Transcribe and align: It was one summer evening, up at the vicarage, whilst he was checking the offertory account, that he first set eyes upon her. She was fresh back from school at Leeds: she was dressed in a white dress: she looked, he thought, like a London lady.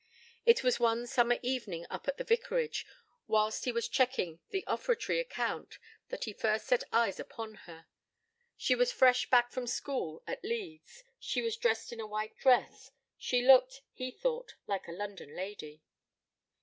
It 0.47 0.63
was 0.63 0.79
one 0.79 1.05
summer 1.05 1.37
evening, 1.43 1.85
up 1.91 2.07
at 2.07 2.17
the 2.17 2.23
vicarage, 2.23 2.87
whilst 3.27 3.65
he 3.65 3.71
was 3.71 3.87
checking 3.87 4.39
the 4.49 4.65
offertory 4.65 5.19
account, 5.19 5.77
that 6.09 6.23
he 6.23 6.33
first 6.33 6.65
set 6.65 6.83
eyes 6.91 7.19
upon 7.19 7.53
her. 7.69 7.85
She 8.57 8.73
was 8.73 8.91
fresh 8.91 9.29
back 9.29 9.51
from 9.51 9.67
school 9.67 10.23
at 10.25 10.43
Leeds: 10.43 11.03
she 11.19 11.43
was 11.43 11.55
dressed 11.55 11.93
in 11.93 11.99
a 11.99 12.07
white 12.07 12.35
dress: 12.35 12.89
she 13.15 13.43
looked, 13.43 13.81
he 13.93 14.09
thought, 14.09 14.55
like 14.65 14.87
a 14.87 14.91
London 14.91 15.35
lady. 15.35 15.83